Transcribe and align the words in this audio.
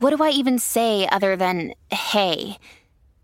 what 0.00 0.16
do 0.16 0.22
I 0.22 0.30
even 0.30 0.58
say 0.58 1.06
other 1.10 1.36
than 1.36 1.74
hey? 1.90 2.58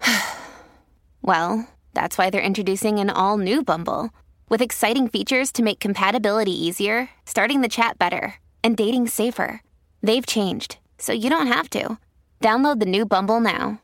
well, 1.23 1.69
that's 1.95 2.17
why 2.19 2.31
they're 2.31 2.41
introducing 2.41 2.99
an 2.99 3.11
all 3.11 3.39
new 3.39 3.63
Bumble 3.63 4.11
with 4.49 4.63
exciting 4.63 5.09
features 5.09 5.51
to 5.53 5.63
make 5.63 5.81
compatibility 5.81 6.53
easier, 6.53 7.09
starting 7.25 7.63
the 7.63 7.69
chat 7.69 7.99
better, 7.99 8.35
and 8.63 8.77
dating 8.77 9.09
safer. 9.09 9.61
They've 10.03 10.27
changed, 10.27 10.79
so 10.99 11.13
you 11.13 11.31
don't 11.31 11.49
have 11.49 11.69
to. 11.71 11.99
Download 12.41 12.79
the 12.79 12.87
new 12.87 13.07
Bumble 13.07 13.41
now. 13.41 13.81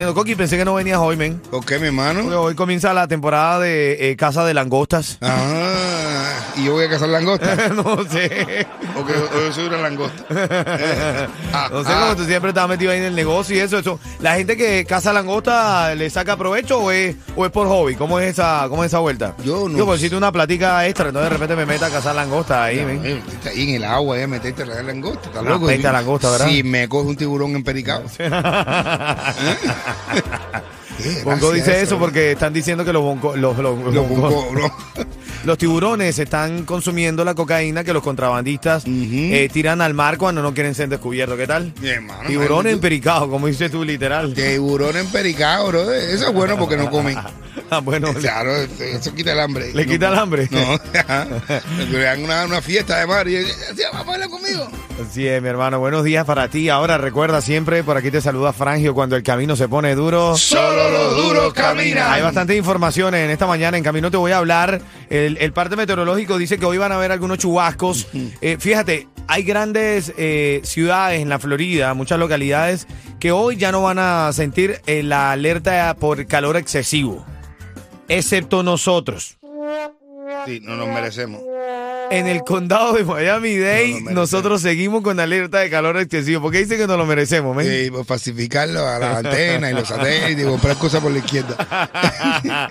Coqui, 0.00 0.36
pensé 0.36 0.56
que 0.56 0.64
no 0.64 0.74
venías 0.74 0.98
hoy, 1.00 1.16
men. 1.16 1.40
¿Por 1.40 1.64
qué, 1.64 1.80
mi 1.80 1.88
Porque 1.90 2.10
hermano? 2.12 2.40
hoy 2.42 2.54
comienza 2.54 2.94
la 2.94 3.08
temporada 3.08 3.58
de 3.58 4.10
eh, 4.10 4.16
Casa 4.16 4.44
de 4.44 4.54
Langostas. 4.54 5.18
Ah, 5.20 5.97
y 6.58 6.64
yo 6.64 6.72
voy 6.72 6.84
a 6.84 6.90
cazar 6.90 7.08
langosta. 7.08 7.68
no 7.74 8.04
sé. 8.10 8.66
Yo 9.32 9.52
soy 9.52 9.66
una 9.66 9.78
langosta. 9.78 10.24
Ah, 11.52 11.68
No 11.72 11.82
sé 11.82 11.90
ah. 11.92 12.00
cómo 12.02 12.16
tú 12.16 12.24
siempre 12.24 12.50
estás 12.50 12.68
metido 12.68 12.92
ahí 12.92 12.98
en 12.98 13.04
el 13.04 13.14
negocio 13.14 13.56
y 13.56 13.60
eso, 13.60 13.78
eso. 13.78 13.98
¿La 14.20 14.34
gente 14.36 14.56
que 14.56 14.84
caza 14.84 15.12
langosta 15.12 15.94
le 15.94 16.10
saca 16.10 16.36
provecho 16.36 16.78
o 16.80 16.90
es, 16.90 17.16
o 17.36 17.46
es 17.46 17.52
por 17.52 17.66
hobby? 17.68 17.94
¿Cómo 17.94 18.18
es 18.20 18.30
esa, 18.32 18.66
cómo 18.68 18.84
es 18.84 18.88
esa 18.88 18.98
vuelta? 18.98 19.34
Yo 19.44 19.68
no 19.68 19.78
Yo, 19.78 19.86
pues 19.86 20.00
si 20.00 20.14
una 20.14 20.30
platica 20.32 20.86
extra, 20.86 21.08
entonces 21.08 21.30
de 21.30 21.36
repente 21.36 21.56
me 21.56 21.66
meta 21.66 21.86
a 21.86 21.90
cazar 21.90 22.14
langosta 22.14 22.64
ahí. 22.64 22.78
Eh, 22.78 23.22
ahí 23.46 23.68
en 23.70 23.76
el 23.76 23.84
agua, 23.84 24.18
ya 24.18 24.26
meterte 24.26 24.66
la 24.66 24.82
langosta. 24.82 25.28
Está 25.28 25.42
loco. 25.42 25.70
langosta, 25.70 26.30
¿verdad? 26.30 26.46
Si 26.48 26.62
me 26.62 26.88
coge 26.88 27.08
un 27.08 27.16
tiburón 27.16 27.54
empericado. 27.56 28.04
¿Qué 28.16 28.28
Bongo 31.24 31.50
gracia 31.50 31.52
dice 31.52 31.82
eso 31.82 31.98
porque 31.98 32.32
están 32.32 32.52
diciendo 32.52 32.84
que 32.84 32.92
los, 32.92 33.02
bongo- 33.02 33.36
los, 33.36 33.56
los- 33.58 33.94
los. 33.94 34.72
Los 35.44 35.58
tiburones 35.58 36.18
están 36.18 36.64
consumiendo 36.64 37.24
la 37.24 37.34
cocaína 37.34 37.84
que 37.84 37.92
los 37.92 38.02
contrabandistas 38.02 38.84
eh, 38.86 39.48
tiran 39.52 39.80
al 39.80 39.94
mar 39.94 40.18
cuando 40.18 40.42
no 40.42 40.54
quieren 40.54 40.74
ser 40.74 40.88
descubiertos. 40.88 41.36
¿Qué 41.36 41.46
tal? 41.46 41.72
Mi 41.80 41.88
hermano, 41.88 42.28
Tiburón 42.28 42.66
empericado, 42.66 43.28
como 43.30 43.46
dices 43.46 43.70
tú, 43.70 43.84
literal. 43.84 44.34
Tiburón 44.34 44.96
empericado, 44.96 45.68
bro. 45.68 45.92
Eso 45.92 46.28
es 46.28 46.32
bueno 46.32 46.58
porque 46.58 46.76
no 46.76 46.90
comen. 46.90 47.18
Ah, 47.70 47.80
bueno, 47.80 48.12
le, 48.12 48.20
Claro, 48.20 48.54
eso 48.56 49.14
quita 49.14 49.32
el 49.32 49.40
hambre. 49.40 49.72
le 49.74 49.84
No- 49.84 49.92
quita 49.92 50.08
el 50.08 50.18
hambre. 50.18 50.48
No, 50.50 50.80
le 51.90 51.98
dan 51.98 52.24
una, 52.24 52.46
una 52.46 52.62
fiesta 52.62 52.98
de 52.98 53.06
mar 53.06 53.28
y 53.28 53.36
vamos 53.92 53.92
a 53.92 54.02
bailar 54.04 54.28
conmigo. 54.30 54.68
Así 55.06 55.26
es, 55.28 55.40
mi 55.42 55.48
hermano. 55.48 55.78
Buenos 55.78 56.02
días 56.04 56.24
para 56.24 56.48
ti. 56.48 56.68
Ahora 56.70 56.96
recuerda 56.98 57.40
siempre, 57.40 57.84
por 57.84 57.96
aquí 57.96 58.10
te 58.10 58.20
saluda 58.20 58.52
Frangio, 58.52 58.94
cuando 58.94 59.16
el 59.16 59.22
camino 59.22 59.54
se 59.54 59.68
pone 59.68 59.94
duro. 59.94 60.36
Solo 60.36 60.90
los 60.90 61.16
duros 61.16 61.52
caminan. 61.52 62.10
Hay 62.10 62.22
bastante 62.22 62.56
información 62.56 63.14
en 63.14 63.30
esta 63.30 63.46
mañana. 63.46 63.76
En 63.76 63.84
camino 63.84 64.10
te 64.10 64.16
voy 64.16 64.32
a 64.32 64.38
hablar. 64.38 64.80
El, 65.10 65.36
el 65.38 65.52
parte 65.52 65.76
meteorológico 65.76 66.38
dice 66.38 66.58
que 66.58 66.64
hoy 66.66 66.78
van 66.78 66.92
a 66.92 66.96
haber 66.96 67.12
algunos 67.12 67.38
chubascos. 67.38 68.06
Eh, 68.40 68.56
fíjate, 68.58 69.08
hay 69.26 69.42
grandes 69.42 70.12
eh, 70.16 70.60
ciudades 70.64 71.20
en 71.20 71.28
la 71.28 71.38
Florida, 71.38 71.92
muchas 71.94 72.18
localidades, 72.18 72.86
que 73.20 73.30
hoy 73.30 73.56
ya 73.56 73.72
no 73.72 73.82
van 73.82 73.98
a 73.98 74.32
sentir 74.32 74.80
eh, 74.86 75.02
la 75.02 75.32
alerta 75.32 75.94
por 76.00 76.26
calor 76.26 76.56
excesivo. 76.56 77.24
Excepto 78.08 78.62
nosotros. 78.62 79.38
Sí, 80.46 80.60
no 80.62 80.76
nos 80.76 80.88
merecemos. 80.88 81.42
En 82.10 82.26
el 82.26 82.42
condado 82.42 82.94
de 82.94 83.04
Miami-Dade, 83.04 84.00
No 84.00 84.10
nosotros 84.12 84.62
seguimos 84.62 85.02
con 85.02 85.20
alerta 85.20 85.58
de 85.58 85.68
calor 85.68 85.98
excesivo. 85.98 86.40
¿Por 86.40 86.52
qué 86.52 86.60
dice 86.60 86.78
que 86.78 86.86
no 86.86 86.96
lo 86.96 87.04
merecemos, 87.04 87.54
men? 87.54 87.66
Sí, 87.66 87.90
pues 87.90 88.06
pacificarlo 88.06 88.86
a 88.86 88.98
las 88.98 89.16
antenas 89.18 89.70
y 89.70 89.74
los 89.74 89.88
satélites 89.88 90.42
y 90.42 90.48
comprar 90.48 90.76
cosas 90.76 91.02
por 91.02 91.12
la 91.12 91.18
izquierda. 91.18 92.70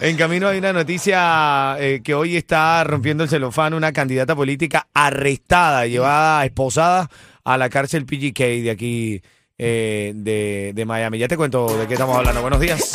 En 0.00 0.16
camino 0.16 0.48
hay 0.48 0.58
una 0.58 0.72
noticia 0.72 1.76
eh, 1.78 2.00
que 2.02 2.14
hoy 2.14 2.36
está 2.36 2.82
rompiendo 2.84 3.24
el 3.24 3.30
celofán 3.30 3.74
una 3.74 3.92
candidata 3.92 4.34
política 4.34 4.88
arrestada, 4.92 5.86
llevada, 5.86 6.44
esposada 6.44 7.08
a 7.44 7.56
la 7.56 7.68
cárcel 7.68 8.04
PGK 8.04 8.38
de 8.38 8.70
aquí 8.70 9.22
eh, 9.56 10.12
de, 10.14 10.72
de 10.74 10.84
Miami. 10.84 11.18
Ya 11.18 11.28
te 11.28 11.36
cuento 11.36 11.78
de 11.78 11.86
qué 11.86 11.94
estamos 11.94 12.16
hablando. 12.16 12.40
Buenos 12.42 12.60
días. 12.60 12.92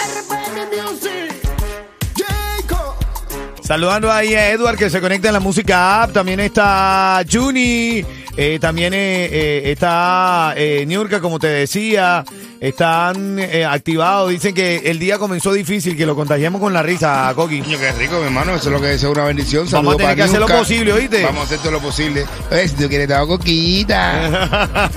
Saludando 3.63 4.11
ahí 4.11 4.35
a 4.35 4.51
Edward 4.51 4.77
que 4.77 4.89
se 4.89 4.99
conecta 4.99 5.29
en 5.29 5.33
la 5.33 5.39
música 5.39 6.03
app. 6.03 6.11
También 6.11 6.41
está 6.41 7.23
Juni. 7.29 8.03
Eh, 8.35 8.57
también 8.59 8.93
eh, 8.93 9.25
eh, 9.31 9.61
está 9.71 10.53
eh, 10.57 10.85
Niurka, 10.87 11.19
como 11.19 11.39
te 11.39 11.47
decía. 11.47 12.23
Están 12.59 13.41
activados. 13.67 14.29
Dicen 14.29 14.53
que 14.55 14.83
el 14.85 14.97
día 14.97 15.17
comenzó 15.17 15.51
difícil, 15.51 15.97
que 15.97 16.05
lo 16.05 16.15
contagiamos 16.15 16.61
con 16.61 16.71
la 16.71 16.81
risa, 16.81 17.29
Coqui. 17.35 17.59
Coño, 17.59 17.77
qué 17.77 17.91
rico, 17.91 18.17
mi 18.19 18.27
hermano. 18.27 18.55
Eso 18.55 18.69
es 18.69 18.73
lo 18.73 18.79
que 18.79 18.93
es 18.93 19.03
una 19.03 19.25
bendición. 19.25 19.67
Vamos 19.69 19.73
a 19.73 19.75
Saludos 19.75 19.97
tener 19.97 20.07
para 20.07 20.15
que 20.15 20.23
hacer 20.23 20.39
lo 20.39 20.47
posible, 20.47 20.93
¿oíste? 20.93 21.23
Vamos 21.23 21.41
a 21.41 21.43
hacer 21.43 21.59
todo 21.59 21.71
lo 21.71 21.79
posible. 21.81 22.25
Eh, 22.51 22.67
si 22.69 22.75
tú 22.75 22.87
quieres, 22.87 23.09
te 23.09 23.13
hago 23.15 23.37
coquita. 23.37 24.95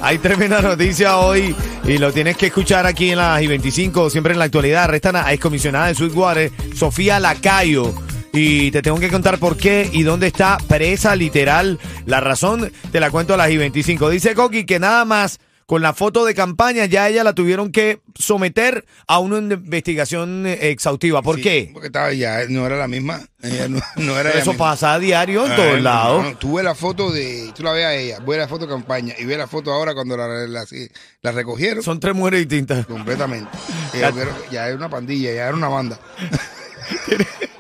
Hay 0.03 0.19
tremenda 0.19 0.63
noticia 0.63 1.19
hoy 1.19 1.57
y 1.85 1.99
lo 1.99 2.13
tienes 2.13 2.37
que 2.37 2.47
escuchar 2.47 2.87
aquí 2.87 3.11
en 3.11 3.19
las 3.19 3.43
I-25, 3.43 4.09
siempre 4.09 4.35
en 4.35 4.39
la 4.39 4.45
actualidad. 4.45 4.85
Arrestan 4.85 5.17
a 5.17 5.33
excomisionada 5.33 5.89
de 5.89 5.97
Sweetwater, 5.97 6.53
Sofía 6.77 7.19
Lacayo. 7.19 7.93
Y 8.33 8.71
te 8.71 8.81
tengo 8.83 8.99
que 8.99 9.11
contar 9.11 9.39
por 9.39 9.57
qué 9.57 9.91
y 9.93 10.03
dónde 10.05 10.27
está 10.27 10.57
presa 10.69 11.15
literal. 11.17 11.79
La 12.07 12.21
razón 12.21 12.73
te 12.91 12.99
la 13.01 13.11
cuento 13.11 13.35
a 13.35 13.37
las 13.37 13.51
I-25. 13.51 14.09
Dice 14.09 14.35
Coqui 14.35 14.65
que 14.65 14.79
nada 14.79 15.05
más 15.05 15.39
con 15.67 15.81
la 15.81 15.93
foto 15.95 16.25
de 16.25 16.35
campaña 16.35 16.87
ya 16.87 17.09
ella 17.09 17.25
la 17.25 17.35
tuvieron 17.35 17.73
que 17.73 18.01
someter 18.19 18.85
a 19.07 19.19
una 19.21 19.39
investigación 19.39 20.45
exhaustiva. 20.47 21.23
¿Por 21.23 21.37
Sí, 21.37 21.43
qué? 21.43 21.71
Porque 21.73 21.87
estaba 21.87 22.13
ya, 22.13 22.41
no 22.49 22.67
era 22.67 22.77
la 22.77 22.89
misma. 22.89 23.21
Ella 23.43 23.69
no, 23.69 23.81
no 23.97 24.19
era 24.19 24.31
Eso 24.31 24.55
pasa 24.57 24.95
a 24.95 24.99
diario 24.99 25.47
en 25.47 25.55
todos 25.55 25.81
lados. 25.81 26.39
Tú 26.39 26.55
ves 26.57 26.65
la 26.65 26.75
foto 26.75 27.11
de. 27.11 27.53
Tú 27.55 27.63
la 27.63 27.73
ves 27.73 27.85
a 27.85 27.95
ella, 27.95 28.19
ves 28.27 28.39
la 28.39 28.49
foto 28.49 28.67
de 28.67 28.73
campaña 28.73 29.15
y 29.19 29.25
ves 29.25 29.39
la 29.39 29.47
foto 29.47 29.73
ahora 29.73 29.95
cuando 29.95 30.17
la, 30.17 30.27
la, 30.47 30.65
la 31.23 31.33
recogieron. 31.33 31.83
Son 31.83 32.01
tres 32.01 32.15
mujeres 32.15 32.41
distintas. 32.49 32.87
Completamente. 32.87 33.51
Ya 34.51 34.67
era 34.67 34.77
una 34.77 34.89
pandilla, 34.89 35.33
ya 35.33 35.47
era 35.49 35.55
una 35.55 35.69
banda. 35.69 35.99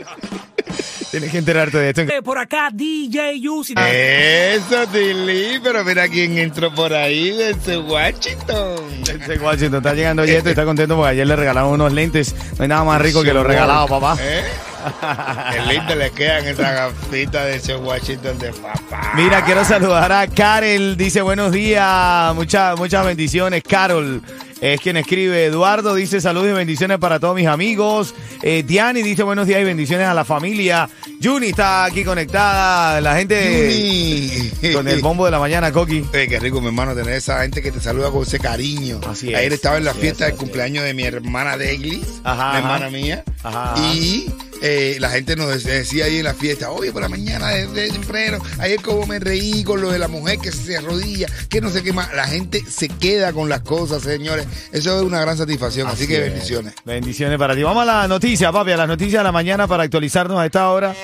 Tienes 1.12 1.30
que 1.30 1.36
enterarte 1.36 1.76
de 1.76 1.90
esto. 1.90 2.22
Por 2.24 2.38
acá, 2.38 2.70
DJ 2.72 3.38
Yusi. 3.38 3.74
Eso, 3.76 4.86
Tilly, 4.90 5.60
pero 5.62 5.84
mira 5.84 6.08
quién 6.08 6.38
entró 6.38 6.74
por 6.74 6.94
ahí 6.94 7.32
desde 7.32 7.76
Washington. 7.76 8.78
Ese 9.02 9.38
Washington 9.38 9.76
está 9.76 9.92
llegando 9.92 10.24
Yeto 10.24 10.48
y 10.48 10.52
está 10.52 10.64
contento 10.64 10.96
porque 10.96 11.10
ayer 11.10 11.26
le 11.26 11.36
regalaron 11.36 11.72
unos 11.72 11.92
lentes. 11.92 12.34
No 12.56 12.62
hay 12.62 12.68
nada 12.68 12.84
más 12.84 12.98
rico 13.02 13.22
que 13.22 13.34
los 13.34 13.46
regalados, 13.46 13.90
papá. 13.90 14.16
¿Eh? 14.22 14.42
Qué 15.52 15.72
lindo 15.74 15.94
le 15.94 16.10
quedan 16.12 16.46
esas 16.46 16.74
gafitas 16.74 17.44
de 17.44 17.56
ese 17.56 17.76
Washington 17.76 18.38
de 18.38 18.50
papá. 18.54 19.12
Mira, 19.14 19.44
quiero 19.44 19.66
saludar 19.66 20.10
a 20.10 20.26
Carol. 20.26 20.96
Dice 20.96 21.20
buenos 21.20 21.52
días, 21.52 22.34
muchas 22.34 22.78
muchas 22.78 23.04
bendiciones. 23.04 23.62
Carol 23.62 24.22
es 24.62 24.80
quien 24.80 24.96
escribe. 24.96 25.46
Eduardo 25.46 25.94
dice 25.94 26.20
saludos 26.20 26.48
y 26.48 26.52
bendiciones 26.52 26.98
para 26.98 27.18
todos 27.20 27.34
mis 27.34 27.48
amigos. 27.48 28.14
Eh, 28.42 28.62
Diani 28.66 29.02
dice 29.02 29.24
buenos 29.24 29.46
días 29.46 29.60
y 29.60 29.64
bendiciones 29.64 30.06
a 30.06 30.14
la 30.14 30.24
familia. 30.24 30.88
Juni 31.22 31.48
está 31.48 31.84
aquí 31.84 32.04
conectada. 32.04 33.00
La 33.00 33.16
gente 33.16 34.50
Juni. 34.60 34.72
con 34.74 34.88
el 34.88 35.00
bombo 35.00 35.24
de 35.24 35.30
la 35.30 35.38
mañana, 35.38 35.70
Coqui. 35.72 36.04
Eh, 36.12 36.26
qué 36.28 36.38
rico, 36.40 36.60
mi 36.60 36.66
hermano, 36.68 36.94
tener 36.94 37.14
esa 37.14 37.42
gente 37.42 37.62
que 37.62 37.70
te 37.70 37.80
saluda 37.80 38.10
con 38.10 38.22
ese 38.22 38.38
cariño. 38.38 39.00
Así 39.06 39.30
es, 39.30 39.36
Ayer 39.38 39.52
estaba 39.52 39.76
en 39.76 39.84
la 39.84 39.94
fiesta 39.94 40.26
es, 40.26 40.32
del 40.32 40.38
cumpleaños 40.40 40.84
de 40.84 40.94
mi 40.94 41.04
hermana 41.04 41.56
Deglis, 41.56 42.20
ajá. 42.24 42.58
hermana 42.58 42.90
mía. 42.90 43.24
Ajá, 43.42 43.74
Y 43.78 44.30
eh, 44.62 44.96
la 45.00 45.10
gente 45.10 45.34
nos 45.34 45.64
decía 45.64 46.04
ahí 46.04 46.18
en 46.18 46.24
la 46.24 46.34
fiesta, 46.34 46.70
oye, 46.70 46.92
por 46.92 47.02
la 47.02 47.08
mañana 47.08 47.48
de, 47.48 47.66
de 47.66 47.90
temprano, 47.90 48.38
ayer 48.60 48.80
como 48.80 49.06
me 49.06 49.18
reí 49.18 49.64
con 49.64 49.82
lo 49.82 49.90
de 49.90 49.98
la 49.98 50.08
mujer 50.08 50.38
que 50.38 50.52
se 50.52 50.76
arrodilla, 50.76 51.26
que 51.48 51.60
no 51.60 51.68
sé 51.68 51.82
qué 51.82 51.92
más. 51.92 52.14
La 52.14 52.26
gente 52.26 52.62
se 52.68 52.88
queda 52.88 53.32
con 53.32 53.48
las 53.48 53.60
cosas, 53.62 54.02
señores. 54.02 54.46
Eso 54.72 54.96
es 54.96 55.02
una 55.02 55.20
gran 55.20 55.36
satisfacción, 55.36 55.88
así, 55.88 56.06
que 56.06 56.16
es. 56.16 56.32
bendiciones. 56.32 56.74
Bendiciones 56.84 57.38
para 57.38 57.54
ti. 57.56 57.62
Vamos 57.62 57.82
a 57.82 57.86
la 57.86 58.08
noticia, 58.08 58.52
papi, 58.52 58.70
a 58.72 58.76
las 58.76 58.88
noticias 58.88 59.20
de 59.20 59.24
la 59.24 59.32
mañana 59.32 59.66
para 59.66 59.82
actualizarnos 59.82 60.38
a 60.38 60.46
esta 60.46 60.70
hora. 60.70 60.94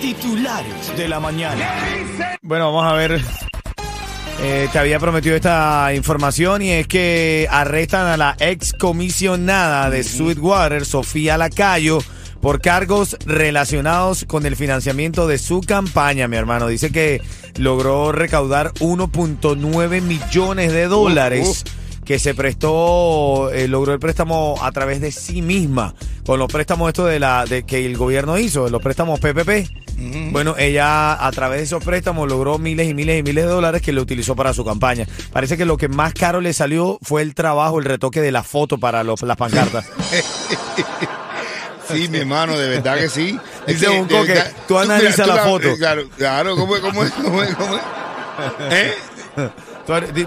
Titulares 0.00 0.96
de 0.96 1.08
la 1.08 1.20
mañana. 1.20 1.70
Bueno, 2.42 2.72
vamos 2.72 2.92
a 2.92 2.96
ver. 2.96 3.20
Eh, 4.44 4.68
te 4.72 4.78
había 4.80 4.98
prometido 4.98 5.36
esta 5.36 5.94
información 5.94 6.62
y 6.62 6.70
es 6.72 6.88
que 6.88 7.46
arrestan 7.48 8.08
a 8.08 8.16
la 8.16 8.36
ex 8.40 8.72
comisionada 8.72 9.88
de 9.88 10.02
Sweetwater, 10.02 10.84
Sofía 10.84 11.38
Lacayo, 11.38 12.00
por 12.40 12.60
cargos 12.60 13.16
relacionados 13.24 14.24
con 14.26 14.44
el 14.44 14.56
financiamiento 14.56 15.28
de 15.28 15.38
su 15.38 15.60
campaña, 15.60 16.26
mi 16.26 16.36
hermano. 16.36 16.66
Dice 16.66 16.90
que 16.90 17.22
logró 17.56 18.10
recaudar 18.10 18.72
1.9 18.80 20.02
millones 20.02 20.72
de 20.72 20.88
dólares. 20.88 21.64
que 22.04 22.18
se 22.18 22.34
prestó, 22.34 23.52
eh, 23.52 23.68
logró 23.68 23.92
el 23.92 24.00
préstamo 24.00 24.56
a 24.60 24.72
través 24.72 25.00
de 25.00 25.12
sí 25.12 25.40
misma, 25.40 25.94
con 26.26 26.40
los 26.40 26.50
préstamos 26.50 26.88
estos 26.88 27.08
de 27.08 27.20
la, 27.20 27.44
de 27.44 27.62
que 27.62 27.86
el 27.86 27.96
gobierno 27.96 28.38
hizo, 28.38 28.68
los 28.68 28.82
préstamos 28.82 29.20
PPP. 29.20 29.81
Bueno, 30.30 30.54
ella 30.58 31.24
a 31.24 31.30
través 31.32 31.58
de 31.60 31.64
esos 31.64 31.84
préstamos 31.84 32.28
logró 32.28 32.58
miles 32.58 32.88
y 32.88 32.94
miles 32.94 33.20
y 33.20 33.22
miles 33.22 33.44
de 33.44 33.50
dólares 33.50 33.82
que 33.82 33.92
le 33.92 34.00
utilizó 34.00 34.34
para 34.34 34.52
su 34.52 34.64
campaña. 34.64 35.06
Parece 35.32 35.56
que 35.56 35.64
lo 35.64 35.76
que 35.76 35.88
más 35.88 36.12
caro 36.14 36.40
le 36.40 36.52
salió 36.52 36.98
fue 37.02 37.22
el 37.22 37.34
trabajo, 37.34 37.78
el 37.78 37.84
retoque 37.84 38.20
de 38.20 38.32
la 38.32 38.42
foto 38.42 38.78
para 38.78 39.04
los, 39.04 39.22
las 39.22 39.36
pancartas. 39.36 39.86
Sí, 41.90 42.08
mi 42.08 42.18
hermano, 42.18 42.56
de 42.56 42.68
verdad 42.68 42.96
que 42.96 43.08
sí. 43.08 43.38
Dice 43.66 43.86
verdad- 44.08 44.52
tú 44.66 44.78
analiza 44.78 45.24
mira, 45.24 45.36
la 45.36 45.42
foto. 45.44 45.68
eh, 45.68 45.74
Claro, 45.76 46.08
claro. 46.16 46.56
¿Cómo 46.56 46.76
es? 46.76 46.80
¿Cómo 46.80 47.02
es? 47.02 47.10
¿Cómo 47.12 47.42
es? 47.42 47.54
¿Eh? 48.70 48.94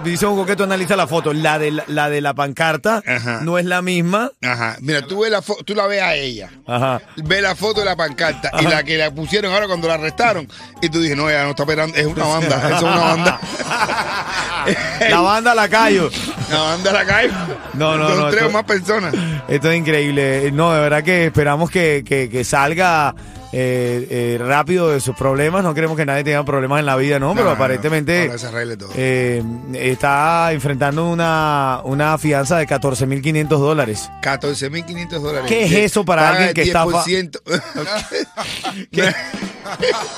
Dice 0.03 0.25
un 0.25 0.45
que 0.45 0.55
tú 0.55 0.63
analiza 0.63 0.95
la 0.95 1.07
foto. 1.07 1.31
La 1.33 1.57
de 1.57 1.71
la, 1.71 1.83
la 1.87 2.09
de 2.09 2.19
la 2.21 2.33
pancarta 2.33 3.01
Ajá. 3.07 3.39
no 3.41 3.57
es 3.57 3.65
la 3.65 3.81
misma. 3.81 4.31
Ajá. 4.43 4.75
Mira, 4.81 5.01
tú, 5.01 5.21
ves 5.21 5.31
la 5.31 5.41
tú 5.41 5.73
la 5.75 5.87
ves 5.87 6.01
a 6.01 6.15
ella. 6.15 6.49
Ajá. 6.67 7.01
Ve 7.17 7.41
la 7.41 7.55
foto 7.55 7.79
de 7.79 7.85
la 7.85 7.95
pancarta 7.95 8.51
y 8.59 8.63
la 8.65 8.83
que 8.83 8.97
la 8.97 9.11
pusieron 9.11 9.53
ahora 9.53 9.67
cuando 9.67 9.87
la 9.87 9.93
arrestaron. 9.93 10.47
Y 10.81 10.89
tú 10.89 10.99
dices, 11.01 11.15
no, 11.15 11.29
ella 11.29 11.43
no 11.45 11.51
está 11.51 11.63
esperando, 11.63 11.95
es 11.95 12.05
una 12.05 12.25
banda, 12.25 12.55
eso 12.67 12.75
es 12.75 12.81
una 12.81 12.95
banda. 12.97 13.39
La 15.09 15.21
banda 15.21 15.53
la 15.53 15.69
callo. 15.69 16.09
La 16.49 16.57
banda 16.59 16.91
la 16.91 17.05
cae. 17.05 17.29
No, 17.73 17.97
no, 17.97 18.07
Son 18.09 18.17
no, 18.19 18.25
tres 18.29 18.35
esto- 18.41 18.47
o 18.49 18.51
más 18.51 18.63
personas. 18.63 19.13
Esto 19.47 19.69
es 19.71 19.77
increíble. 19.77 20.51
No, 20.51 20.73
de 20.73 20.81
verdad 20.81 21.03
que 21.03 21.25
esperamos 21.27 21.69
que, 21.69 22.03
que- 22.07 22.29
que 22.29 22.43
salga 22.43 23.13
eh, 23.57 24.07
eh, 24.09 24.37
rápido 24.39 24.89
de 24.89 24.99
sus 24.99 25.15
problemas. 25.15 25.63
No 25.63 25.73
queremos 25.73 25.95
que 25.95 26.05
nadie 26.05 26.23
tenga 26.25 26.43
problemas 26.43 26.81
en 26.81 26.85
la 26.85 26.97
vida, 26.97 27.19
¿no? 27.19 27.31
Pero 27.33 27.45
No, 27.45 27.49
no, 27.51 27.55
aparentemente 27.55 28.29
arregle 28.47 28.75
todo. 28.75 28.89
eh, 28.95 29.41
está 29.73 30.51
enfrentando 30.51 31.07
una, 31.09 31.79
una 31.85 32.17
fianza 32.17 32.57
de 32.57 32.67
14.500 32.67 33.47
dólares. 33.47 34.09
14.500 34.21 35.09
dólares. 35.19 35.45
¿Qué 35.47 35.63
es 35.65 35.71
eso 35.71 36.03
para 36.03 36.23
Paga 36.31 36.37
alguien 36.47 36.53
que? 36.53 36.73
10%. 36.73 37.41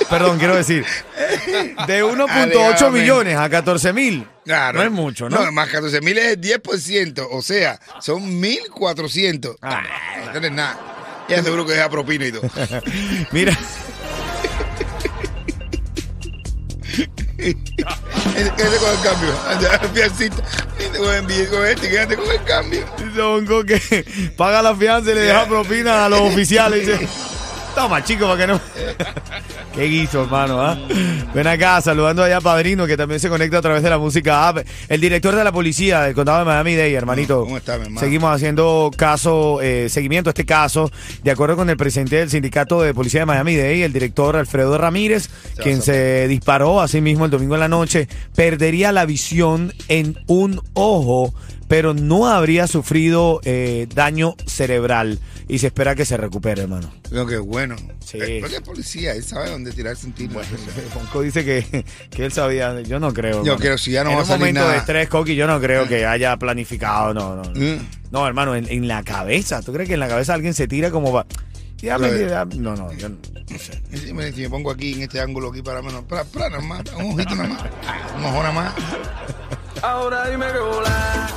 Perdón, 0.10 0.38
quiero 0.40 0.56
decir, 0.56 0.86
de 1.88 2.04
1.8 2.04 2.30
Alegadamente. 2.30 2.90
millones 2.92 3.36
a 3.38 3.50
14.000. 3.50 4.28
Claro. 4.46 4.80
No 4.80 4.86
es 4.86 4.92
mucho, 4.92 5.30
¿no? 5.30 5.44
No, 5.44 5.52
más 5.52 5.68
14 5.70 6.00
mil 6.00 6.18
es 6.18 6.34
el 6.34 6.42
10%. 6.42 7.28
O 7.32 7.42
sea, 7.42 7.80
son 8.00 8.42
1.400. 8.42 9.58
Ah, 9.62 9.84
no 10.34 10.40
es 10.40 10.52
nada. 10.54 10.87
Ya 11.30 11.44
seguro 11.44 11.66
que 11.66 11.74
deja 11.74 11.90
propina 11.90 12.26
y 12.26 12.32
todo. 12.32 12.50
Mira, 13.32 13.58
Quédate 17.38 18.78
con 18.78 18.90
el 18.90 19.02
cambio. 19.04 19.36
Anda, 19.48 19.80
fiancita. 19.94 20.44
Con 20.98 21.66
este, 21.66 21.90
quédate 21.90 22.16
con 22.18 22.32
el 22.32 22.44
cambio. 22.44 22.86
dice 22.98 23.22
Bonco 23.22 23.64
que 23.64 24.32
paga 24.36 24.62
la 24.62 24.76
fianza 24.76 25.12
y 25.12 25.16
le 25.16 25.22
deja 25.22 25.46
propina 25.48 26.06
a 26.06 26.10
los 26.10 26.22
oficiales. 26.22 26.88
Dice, 26.88 27.08
toma, 27.76 28.04
chico, 28.04 28.28
para 28.28 28.38
que 28.38 28.48
no. 28.48 28.62
Qué 29.78 29.86
guiso, 29.86 30.24
hermano. 30.24 30.60
¿ah? 30.60 30.76
Ven 31.36 31.46
acá, 31.46 31.80
saludando 31.82 32.24
allá 32.24 32.38
a 32.38 32.42
Padrino, 32.42 32.88
que 32.88 32.98
también 32.98 33.20
se 33.20 33.30
conecta 33.30 33.60
a 33.60 33.62
través 33.62 33.84
de 33.84 33.92
la 33.92 34.00
música 34.00 34.48
app. 34.48 34.66
El 34.90 35.00
director 35.00 35.36
de 35.36 35.44
la 35.44 35.52
policía 35.52 36.02
del 36.02 36.16
condado 36.16 36.40
de 36.40 36.46
Miami-Dade, 36.46 36.94
hermanito. 36.94 37.42
¿Cómo 37.42 37.58
está, 37.58 37.78
mi 37.78 37.84
hermano? 37.84 38.00
Seguimos 38.00 38.34
haciendo 38.34 38.90
caso, 38.98 39.62
eh, 39.62 39.88
seguimiento 39.90 40.32
a 40.32 40.32
este 40.32 40.48
caso, 40.48 40.90
de 41.24 41.30
acuerdo 41.30 41.58
con 41.58 41.70
el 41.70 41.78
presidente 41.78 42.16
del 42.16 42.32
sindicato 42.32 42.82
de 42.82 42.96
policía 42.96 43.20
de 43.20 43.28
Miami-Dade, 43.28 43.86
el 43.86 43.94
director 43.94 44.36
Alfredo 44.36 44.80
Ramírez, 44.80 45.30
quien 45.62 45.84
se 45.84 46.28
disparó 46.28 46.82
a 46.82 46.88
sí 46.88 47.00
mismo 47.00 47.26
el 47.26 47.32
domingo 47.32 47.54
en 47.54 47.60
la 47.60 47.68
noche, 47.68 48.08
perdería 48.36 48.92
la 48.92 49.06
visión 49.06 49.76
en 49.90 50.18
un 50.26 50.60
ojo, 50.74 51.36
pero 51.68 51.94
no 51.94 52.28
habría 52.28 52.68
sufrido 52.68 53.42
eh, 53.44 53.88
daño 53.94 54.36
cerebral 54.46 55.20
y 55.48 55.60
se 55.60 55.68
espera 55.68 55.96
que 55.96 56.06
se 56.06 56.18
recupere, 56.18 56.64
hermano. 56.64 56.92
Lo 57.12 57.26
que 57.26 57.36
es 57.36 57.42
bueno. 57.42 57.76
Sí. 58.06 58.18
Eh, 58.22 58.42
es 58.46 58.62
policía, 58.62 59.14
él 59.14 59.24
sabe 59.24 59.50
dónde 59.50 59.72
tirarse 59.72 60.08
un 60.08 60.14
tiro. 60.14 60.40
Fonco 60.94 61.22
dice 61.24 61.44
que, 61.44 61.86
que 62.10 62.26
él 62.26 62.32
sabía, 62.32 62.82
yo 62.82 63.00
no 63.00 63.14
creo. 63.14 63.44
Yo 63.44 63.58
creo, 63.58 63.78
si 63.78 63.92
ya 63.92 64.04
no 64.04 64.12
en 64.12 64.16
va 64.18 64.20
a 64.20 64.24
un 64.24 64.28
salir 64.28 64.40
momento 64.40 64.62
nada. 64.62 64.72
de 64.74 64.78
estrés, 64.80 65.10
Coqui, 65.10 65.36
yo 65.36 65.48
no 65.48 65.60
creo 65.60 65.88
que 65.88 66.06
haya 66.06 66.38
planificado, 66.38 67.14
no, 67.14 67.36
no. 67.36 67.44
no. 67.44 67.60
Mm. 67.60 67.88
No, 68.12 68.26
hermano, 68.26 68.56
en, 68.56 68.70
en 68.70 68.88
la 68.88 69.04
cabeza. 69.04 69.62
¿Tú 69.62 69.74
crees 69.74 69.88
que 69.88 69.96
en 69.96 70.00
la 70.00 70.08
cabeza 70.08 70.34
alguien 70.34 70.54
se 70.54 70.68
tira 70.68 70.92
como 70.92 71.12
va? 71.12 71.26
No, 71.84 72.76
no, 72.76 72.92
yo 72.94 73.10
no. 73.10 73.18
no 73.50 73.60
sé. 73.60 73.82
Y 73.94 73.98
Si 73.98 74.14
me, 74.14 74.32
si 74.32 74.42
me 74.42 74.50
pongo 74.50 74.72
aquí 74.72 74.94
en 74.94 75.04
este 75.04 75.20
ángulo 75.20 75.50
aquí 75.52 75.62
para 75.62 75.82
menos, 75.82 76.04
para, 76.06 76.24
para 76.24 76.50
nada 76.50 76.62
más, 76.64 76.82
un 76.98 77.12
ojito 77.14 77.36
nada 77.36 77.50
más, 77.50 77.64
un 78.18 78.26
ojo 78.26 78.38
nada 78.44 78.52
más. 78.52 78.74
Ahora 79.82 80.30
dime 80.30 80.46
que 80.52 80.60
volar. 80.60 81.30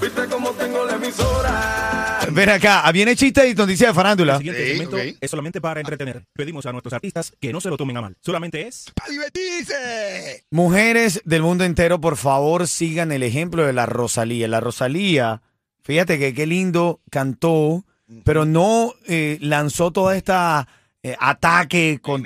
Viste 0.00 0.26
cómo 0.30 0.50
tengo 0.50 0.84
la 0.84 0.94
emisora. 0.94 2.20
Ven 2.30 2.48
acá, 2.50 2.90
viene 2.92 3.16
chiste 3.16 3.48
y 3.48 3.54
noticia 3.54 3.88
de 3.88 3.94
farándula. 3.94 4.36
El 4.36 4.54
siguiente 4.54 5.16
es 5.20 5.30
solamente 5.30 5.60
para 5.60 5.80
entretener. 5.80 6.24
Pedimos 6.34 6.66
a 6.66 6.72
nuestros 6.72 6.92
artistas 6.92 7.32
que 7.40 7.52
no 7.52 7.60
se 7.60 7.68
lo 7.68 7.76
tomen 7.76 7.96
a 7.96 8.02
mal. 8.02 8.16
Solamente 8.20 8.66
es 8.66 8.92
¡Para 8.94 9.10
divertirse! 9.10 10.44
Mujeres 10.50 11.22
del 11.24 11.42
mundo 11.42 11.64
entero, 11.64 12.00
por 12.00 12.16
favor, 12.16 12.68
sigan 12.68 13.12
el 13.12 13.22
ejemplo 13.22 13.66
de 13.66 13.72
la 13.72 13.86
Rosalía. 13.86 14.46
La 14.46 14.60
Rosalía, 14.60 15.42
fíjate 15.82 16.18
que 16.18 16.34
qué 16.34 16.46
lindo 16.46 17.00
cantó, 17.10 17.84
pero 18.24 18.44
no 18.44 18.94
eh, 19.06 19.38
lanzó 19.40 19.90
toda 19.90 20.16
esta 20.16 20.68
eh, 21.02 21.16
ataque 21.20 22.00
con 22.02 22.24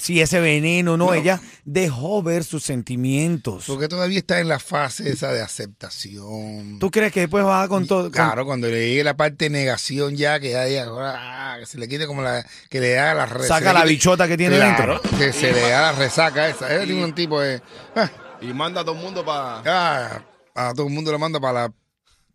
sí, 0.00 0.20
ese 0.20 0.40
veneno, 0.40 0.96
no, 0.96 1.12
ella 1.12 1.40
dejó 1.64 2.22
ver 2.22 2.42
sus 2.42 2.62
sentimientos. 2.64 3.64
Porque 3.66 3.86
todavía 3.86 4.18
está 4.18 4.40
en 4.40 4.48
la 4.48 4.58
fase 4.58 5.10
esa 5.10 5.30
de 5.32 5.42
aceptación. 5.42 6.78
¿Tú 6.78 6.90
crees 6.90 7.12
que 7.12 7.20
después 7.20 7.44
va 7.44 7.68
con 7.68 7.86
todo? 7.86 8.04
con- 8.04 8.12
Claro, 8.12 8.46
cuando 8.46 8.66
le 8.68 8.88
llegue 8.88 9.04
la 9.04 9.16
parte 9.16 9.44
de 9.46 9.50
negación 9.50 10.16
ya, 10.16 10.40
que 10.40 10.50
ya 10.52 10.64
diga, 10.64 10.86
ah, 10.98 11.56
que 11.60 11.66
se 11.66 11.76
le 11.78 11.86
quite 11.86 12.06
como 12.06 12.22
la, 12.22 12.44
que 12.70 12.80
le 12.80 12.98
haga 12.98 13.14
la 13.14 13.26
resaca. 13.26 13.58
Saca 13.58 13.72
la 13.74 13.84
bichota 13.84 14.26
que 14.26 14.36
tiene 14.38 14.56
Claro, 14.56 15.00
dentro. 15.02 15.18
que 15.18 15.32
se 15.32 15.52
le 15.52 15.64
haga 15.74 15.92
la 15.92 15.98
resaca 15.98 16.48
esa. 16.48 16.68
Tiene 16.68 17.04
un 17.04 17.14
tipo 17.14 17.40
de... 17.40 17.60
ah, 17.94 18.10
Y 18.40 18.52
manda 18.54 18.80
a 18.80 18.84
todo 18.84 18.94
el 18.96 19.02
mundo 19.02 19.24
para 19.24 19.62
ah, 19.66 20.22
a 20.54 20.72
todo 20.74 20.86
el 20.86 20.92
mundo 20.92 21.12
le 21.12 21.18
manda 21.18 21.38
para 21.40 21.64
la... 21.68 21.72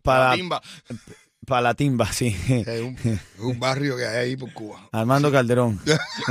Para, 0.02 0.34
timba. 0.34 0.62
Para 1.46 1.62
la 1.62 1.74
timba, 1.74 2.06
sí. 2.12 2.36
Es 2.48 2.80
un, 2.80 2.96
un 3.38 3.58
barrio 3.58 3.96
que 3.96 4.06
hay 4.06 4.16
ahí 4.18 4.36
por 4.36 4.52
Cuba. 4.52 4.88
Armando 4.92 5.32
Calderón. 5.32 5.80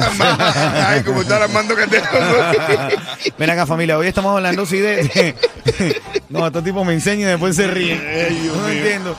Ay, 0.88 1.02
como 1.04 1.22
está 1.22 1.44
Armando 1.44 1.76
Calderón. 1.76 2.08
Ven 3.38 3.50
acá, 3.50 3.66
familia. 3.66 3.98
Hoy 3.98 4.08
estamos 4.08 4.34
hablando, 4.36 4.66
sí, 4.66 4.78
de. 4.78 5.04
de- 5.04 6.02
no, 6.30 6.46
estos 6.48 6.64
tipos 6.64 6.86
me 6.86 6.94
enseñan 6.94 7.22
y 7.28 7.32
después 7.32 7.56
se 7.56 7.68
ríen. 7.68 8.02
No 8.56 8.70
entiendo. 8.70 9.18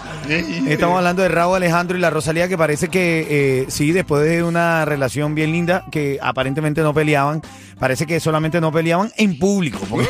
Estamos 0.68 0.96
hablando 0.96 1.22
de 1.22 1.28
Raúl 1.28 1.56
Alejandro 1.56 1.98
y 1.98 2.00
la 2.00 2.08
Rosalía, 2.10 2.48
que 2.48 2.56
parece 2.56 2.88
que 2.88 3.26
eh, 3.28 3.66
sí, 3.68 3.92
después 3.92 4.24
de 4.24 4.42
una 4.42 4.84
relación 4.86 5.34
bien 5.34 5.52
linda, 5.52 5.84
que 5.90 6.18
aparentemente 6.22 6.80
no 6.82 6.94
peleaban, 6.94 7.42
parece 7.78 8.06
que 8.06 8.20
solamente 8.20 8.60
no 8.60 8.72
peleaban 8.72 9.12
en 9.16 9.38
público. 9.38 9.80
porque 9.90 10.08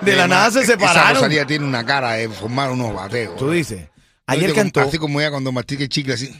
de 0.00 0.16
la 0.16 0.26
nada 0.26 0.50
se 0.50 0.60
Esa 0.62 0.72
separaron. 0.72 1.14
Rosalía 1.16 1.46
tiene 1.46 1.64
una 1.64 1.84
cara 1.84 2.12
de 2.14 2.28
formar 2.28 2.70
unos 2.72 2.92
bateos. 2.92 3.36
Tú 3.36 3.50
dices. 3.50 3.86
Ayer 4.26 4.52
cantó. 4.54 4.80
Así 4.80 4.98
como 4.98 5.20
ella 5.20 5.30
cuando 5.30 5.52
mastica 5.52 5.82
el 5.82 5.88
chicle 5.88 6.14
así. 6.14 6.34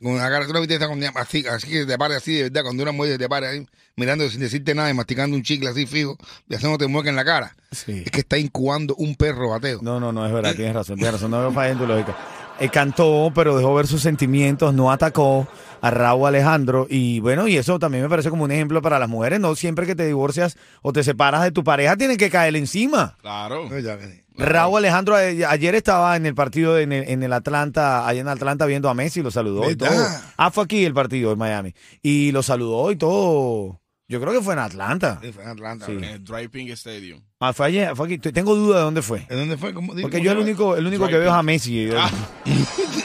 Con 0.00 0.12
una 0.12 0.30
cara, 0.30 0.46
tú 0.46 0.52
la 0.52 0.60
viste 0.60 0.76
ella 0.76 1.12
mastica, 1.12 1.54
así 1.54 1.68
que 1.68 1.84
te 1.84 1.98
pare 1.98 2.14
así 2.14 2.34
de 2.36 2.42
verdad, 2.44 2.62
cuando 2.62 2.84
una 2.84 2.92
mujer 2.92 3.18
te 3.18 3.28
pare 3.28 3.48
ahí, 3.48 3.66
mirando 3.96 4.30
sin 4.30 4.38
decirte 4.40 4.72
nada 4.72 4.88
y 4.90 4.94
masticando 4.94 5.36
un 5.36 5.42
chicle 5.42 5.68
así 5.68 5.86
fijo, 5.86 6.16
y 6.48 6.54
haciéndote 6.54 6.86
mueca 6.86 7.10
en 7.10 7.16
la 7.16 7.24
cara. 7.24 7.56
Sí. 7.72 8.04
Es 8.06 8.12
que 8.12 8.20
está 8.20 8.38
incubando 8.38 8.94
un 8.94 9.16
perro 9.16 9.50
bateo. 9.50 9.80
No, 9.82 9.98
no, 9.98 10.12
no, 10.12 10.24
es 10.24 10.32
verdad, 10.32 10.54
tienes 10.54 10.74
razón, 10.74 10.96
tienes 10.96 11.14
razón, 11.14 11.32
no 11.32 11.50
veo 11.50 11.64
en 11.64 11.78
tu 11.78 11.86
lógica. 11.86 12.16
Eh, 12.60 12.68
cantó, 12.68 13.32
pero 13.34 13.56
dejó 13.56 13.74
ver 13.74 13.88
sus 13.88 14.00
sentimientos, 14.02 14.72
no 14.72 14.92
atacó 14.92 15.48
a 15.80 15.90
Raúl 15.90 16.28
Alejandro 16.28 16.86
y 16.88 17.20
bueno, 17.20 17.46
y 17.48 17.56
eso 17.56 17.78
también 17.78 18.02
me 18.02 18.08
parece 18.08 18.30
como 18.30 18.44
un 18.44 18.52
ejemplo 18.52 18.80
para 18.82 18.98
las 18.98 19.08
mujeres, 19.08 19.40
no 19.40 19.54
siempre 19.56 19.86
que 19.86 19.94
te 19.94 20.06
divorcias 20.06 20.56
o 20.82 20.92
te 20.92 21.02
separas 21.02 21.42
de 21.42 21.52
tu 21.52 21.62
pareja 21.64 21.96
tienen 21.96 22.16
que 22.16 22.30
caer 22.30 22.54
encima. 22.56 23.16
Claro. 23.20 23.68
No, 23.68 23.78
ya. 23.78 23.98
Raúl 24.38 24.78
Alejandro 24.78 25.16
a- 25.16 25.20
ayer 25.50 25.74
estaba 25.74 26.16
en 26.16 26.26
el 26.26 26.34
partido 26.34 26.78
en 26.78 26.92
el, 26.92 27.08
en 27.08 27.22
el 27.22 27.32
Atlanta, 27.32 28.06
allá 28.06 28.20
en 28.20 28.28
Atlanta 28.28 28.66
viendo 28.66 28.88
a 28.88 28.94
Messi, 28.94 29.22
lo 29.22 29.30
saludó 29.30 29.70
y 29.70 29.76
todo. 29.76 29.90
¿Verdad? 29.90 30.22
Ah, 30.36 30.50
fue 30.50 30.64
aquí 30.64 30.84
el 30.84 30.94
partido 30.94 31.32
en 31.32 31.38
Miami 31.38 31.74
y 32.02 32.32
lo 32.32 32.42
saludó 32.42 32.90
y 32.92 32.96
todo. 32.96 33.80
Yo 34.10 34.22
creo 34.22 34.32
que 34.32 34.40
fue 34.40 34.54
en 34.54 34.60
Atlanta. 34.60 35.18
Sí, 35.22 35.32
fue 35.32 35.42
en 35.42 35.50
Atlanta. 35.50 35.84
Sí. 35.84 35.92
En 35.92 36.04
el 36.04 36.24
Dry 36.24 36.48
Pink 36.48 36.70
Stadium. 36.70 37.20
Ah, 37.40 37.52
fue 37.52 37.66
ayer, 37.66 37.94
fue 37.94 38.06
aquí. 38.06 38.16
Tengo 38.18 38.54
duda 38.54 38.78
de 38.78 38.82
dónde 38.84 39.02
fue. 39.02 39.26
¿En 39.28 39.36
dónde 39.36 39.58
fue? 39.58 39.74
¿Cómo, 39.74 39.88
Porque 39.92 40.16
cómo 40.16 40.24
yo 40.24 40.32
el 40.32 40.38
único, 40.38 40.76
el 40.76 40.86
único 40.86 41.06
que 41.08 41.18
veo 41.18 41.28
es 41.28 41.34
a 41.34 41.42
Messi. 41.42 41.90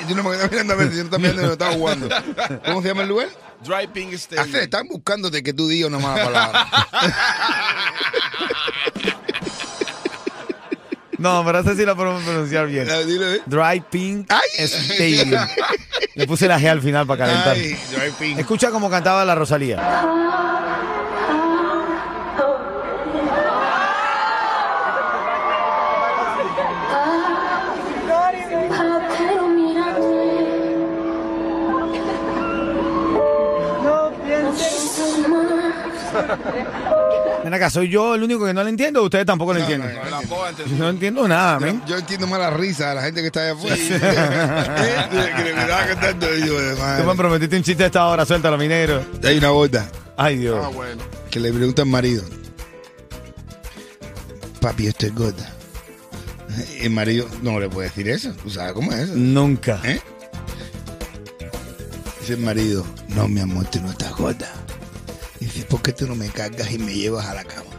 Yo 0.09 0.15
no 0.17 0.23
me 0.23 0.31
quedé 0.35 0.49
mirando 0.49 0.73
a 0.73 0.75
ver 0.75 0.91
si 0.91 0.97
yo 0.97 1.03
no 1.07 1.53
estaba 1.53 1.71
jugando. 1.73 2.09
¿Cómo 2.65 2.81
se 2.81 2.89
llama 2.89 3.03
el 3.03 3.07
lugar? 3.09 3.29
Dry 3.65 3.87
Pink 3.87 4.11
Stadium. 4.13 4.49
Hace, 4.49 4.63
están 4.63 4.87
buscándote 4.89 5.41
que 5.41 5.53
tú 5.53 5.67
digas 5.69 5.87
una 5.89 5.99
mala 5.99 6.25
palabra. 6.25 6.67
No, 11.24 11.42
pero 11.46 11.60
esa 11.60 11.74
sí 11.74 11.86
la 11.86 11.96
podemos 11.96 12.22
pronunciar 12.22 12.68
bien. 12.68 12.86
Dile, 12.86 13.06
dile. 13.06 13.42
Dry 13.46 13.82
Pink 13.89 14.30
Ay. 14.30 14.65
Stadium. 14.68 15.39
Le 16.15 16.27
puse 16.27 16.50
la 16.50 16.60
G 16.60 16.68
al 16.70 16.82
final 16.82 17.08
para 17.08 17.25
calentar. 17.25 17.56
Ay. 17.56 18.36
Escucha 18.38 18.72
cómo 18.72 18.89
cantaba 18.89 19.24
la 19.24 19.34
Rosalía. 19.34 19.80
Ven 37.43 37.53
acá, 37.53 37.70
¿soy 37.70 37.89
yo 37.89 38.15
el 38.15 38.24
único 38.24 38.46
que 38.46 38.53
no 38.53 38.63
le 38.63 38.70
entiendo 38.70 39.01
o 39.01 39.05
ustedes 39.05 39.25
tampoco 39.25 39.53
lo 39.53 39.60
entienden? 39.60 39.93
La 40.10 40.22
boa, 40.22 40.50
entonces. 40.50 40.77
No 40.77 40.89
entiendo 40.89 41.27
nada, 41.27 41.60
Yo, 41.60 41.86
yo 41.86 41.98
entiendo 41.98 42.25
más 42.27 42.39
la 42.39 42.51
risa 42.51 42.89
de 42.89 42.96
la 42.96 43.01
gente 43.01 43.20
que 43.22 43.27
está 43.27 43.41
allá 43.41 43.51
afuera. 43.51 43.75
¿Eh? 43.79 45.34
que 45.36 45.43
le 45.43 45.50
estaba 45.51 45.86
cantando 45.88 46.27
yo, 46.38 46.55
Tú 47.01 47.03
me 47.03 47.15
prometiste 47.15 47.58
un 47.58 47.63
chiste 47.63 47.84
a 47.84 47.88
esta 47.88 48.08
hora, 48.08 48.25
suéltalo, 48.25 48.58
mi 48.58 48.67
negro. 48.67 49.03
Hay 49.24 49.38
una 49.38 49.50
gorda 49.50 49.86
Ay, 50.15 50.38
Dios. 50.38 50.60
Ah, 50.63 50.70
bueno. 50.70 51.01
que 51.29 51.39
le 51.39 51.51
pregunta 51.51 51.82
al 51.82 51.89
marido. 51.89 52.24
Papi, 54.62 54.88
esto 54.88 55.08
es 55.08 55.15
gorda. 55.15 55.50
El 56.79 56.91
marido 56.91 57.27
no 57.41 57.60
le 57.60 57.67
puede 57.67 57.89
decir 57.89 58.08
eso. 58.08 58.32
¿Tú 58.41 58.50
sabes 58.50 58.74
cómo 58.74 58.91
es 58.93 59.00
eso? 59.00 59.13
Nunca. 59.15 59.82
¿Eh? 59.84 60.00
Dice 62.22 62.34
el 62.34 62.39
marido, 62.39 62.86
no, 63.10 63.27
mi 63.27 63.41
amor, 63.41 63.65
tú 63.65 63.82
no 63.82 63.89
estás 63.91 64.15
gorda. 64.15 64.48
Dice, 65.43 65.65
¿por 65.65 65.81
qué 65.81 65.91
tú 65.91 66.07
no 66.07 66.15
me 66.15 66.29
cargas 66.29 66.71
y 66.71 66.77
me 66.77 66.93
llevas 66.93 67.25
a 67.25 67.33
la 67.33 67.43
cama? 67.43 67.69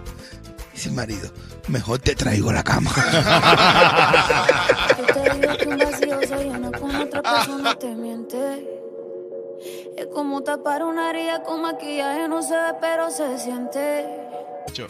Dice 0.74 0.90
el 0.90 0.94
marido, 0.94 1.30
mejor 1.68 1.98
te 1.98 2.14
traigo 2.14 2.50
a 2.50 2.54
la 2.54 2.62
cama. 2.62 2.90
Yo 4.98 5.06
te 5.06 5.38
digo 5.38 5.56
que 5.56 5.68
un 5.68 5.78
vacío 5.78 6.20
se 6.20 6.44
llena 6.44 6.70
con 6.72 6.94
otra 6.94 7.22
persona, 7.22 7.74
te 7.78 7.94
miente. 7.94 8.68
Es 9.96 10.06
como 10.12 10.42
tapar 10.42 10.84
una 10.84 11.08
herida 11.08 11.42
con 11.42 11.62
maquillaje, 11.62 12.28
no 12.28 12.42
se 12.42 12.54
ve, 12.54 12.74
pero 12.82 13.10
se 13.10 13.38
siente. 13.38 14.04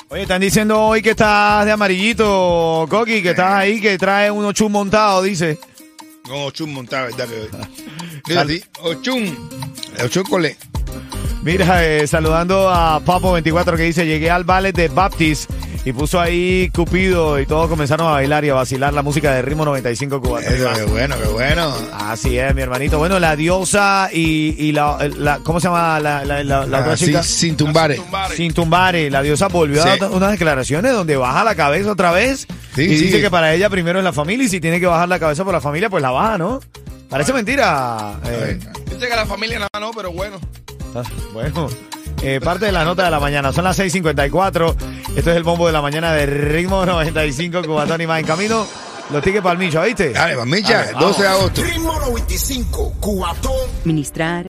Oye, 0.09 0.23
están 0.23 0.41
diciendo 0.41 0.81
hoy 0.81 1.01
que 1.01 1.11
estás 1.11 1.65
de 1.67 1.73
amarillito, 1.73 2.87
Coqui, 2.91 3.23
que 3.23 3.31
estás 3.31 3.53
ahí, 3.53 3.81
que 3.81 3.97
trae 3.99 4.33
un 4.33 4.45
ochum 4.45 4.73
montado, 4.73 5.23
dice. 5.23 5.61
No, 6.27 6.47
Ochun 6.47 6.73
montado, 6.73 7.15
¿verdad? 7.17 7.69
Que, 8.25 8.65
Ochun. 8.81 9.49
Ochun 10.03 10.25
colé. 10.25 10.57
Mira, 11.45 11.85
eh, 11.85 12.07
saludando 12.07 12.71
a 12.71 13.01
Papo24 13.05 13.77
que 13.77 13.83
dice, 13.83 14.07
llegué 14.07 14.31
al 14.31 14.45
ballet 14.45 14.75
de 14.75 14.89
Baptist 14.89 15.51
y 15.85 15.93
puso 15.93 16.19
ahí 16.19 16.71
Cupido 16.75 17.39
y 17.39 17.45
todos 17.45 17.69
comenzaron 17.69 18.07
a 18.07 18.13
bailar 18.13 18.47
y 18.47 18.49
a 18.49 18.55
vacilar 18.55 18.95
la 18.95 19.03
música 19.03 19.31
de 19.35 19.43
ritmo 19.43 19.67
95 19.67 20.23
cubano. 20.23 20.47
Eso, 20.49 20.71
qué 20.75 20.85
bueno, 20.85 21.15
qué 21.23 21.29
bueno. 21.29 21.75
Así 21.93 22.39
es, 22.39 22.55
mi 22.55 22.63
hermanito. 22.63 22.97
Bueno, 22.97 23.19
la 23.19 23.37
diosa 23.37 24.09
y, 24.11 24.57
y 24.59 24.73
la, 24.73 24.97
la- 25.19 25.41
¿cómo 25.41 25.61
se 25.61 25.67
llama 25.69 26.01
la, 26.01 26.25
la, 26.25 26.43
la- 26.43 26.65
la 26.65 26.81
otra 26.81 26.95
Así, 26.95 27.07
chica? 27.07 27.19
Ah, 27.21 27.23
sin 27.23 27.57
tumbares. 27.59 27.99
Tumbare. 28.01 28.37
Sin 28.37 28.55
tumbare, 28.55 29.11
la 29.11 29.21
diosa 29.21 29.49
volvió 29.49 29.83
a 29.83 29.97
dar 29.97 30.11
unas 30.13 30.31
declaraciones 30.31 30.93
donde 30.93 31.17
baja 31.19 31.45
la 31.45 31.55
cabeza 31.55 31.93
otra 31.93 32.11
vez 32.13 32.47
Sí, 32.75 32.83
y 32.85 32.97
sí. 32.99 33.05
dice 33.05 33.21
que 33.21 33.31
para 33.31 33.53
ella 33.53 33.69
primero 33.69 33.99
es 33.99 34.05
la 34.05 34.15
familia 34.15 34.47
y 34.47 34.49
si 34.49 34.61
tiene 34.63 34.81
que 34.81 34.87
bajar 34.87 35.11
la 35.11 35.19
cabeza 35.19 35.45
por 35.45 35.53
la 35.53 35.61
familia, 35.61 35.91
pues 35.91 36.03
la 36.03 36.11
baja, 36.11 36.39
¿no? 36.39 36.61
Parece 37.11 37.35
mentira. 37.35 38.15
eh, 38.25 38.59
Dice 38.87 39.09
que 39.09 39.15
la 39.15 39.27
familia 39.27 39.59
nada 39.59 39.69
no, 39.79 39.91
pero 39.95 40.11
bueno. 40.11 40.41
Bueno, 41.33 41.69
eh, 42.23 42.41
parte 42.43 42.67
de 42.67 42.73
la 42.73 42.85
nota 42.85 43.05
de 43.05 43.11
la 43.11 43.21
mañana. 43.21 43.53
Son 43.53 43.65
las 43.65 43.79
6:54. 43.79 44.75
Esto 45.17 45.31
es 45.31 45.37
el 45.37 45.43
bombo 45.43 45.67
de 45.67 45.73
la 45.73 45.83
mañana 45.83 46.13
de 46.13 46.27
ritmo 46.27 46.85
95 46.87 47.63
Cubatón 47.63 48.01
y 48.01 48.07
más 48.07 48.21
en 48.21 48.27
camino. 48.27 48.67
Los 49.11 49.23
tickets 49.23 49.43
para 49.43 49.53
el 49.53 49.59
Micho, 49.59 49.83
¿viste? 49.83 50.13
Dale, 50.13 50.35
vamos. 50.35 50.59
12 50.99 51.23
de 51.23 51.29
agosto. 51.29 51.63
Ritmo 51.63 51.93
95, 52.01 52.95
Cubatón. 53.01 53.53
Ministrar 53.85 54.43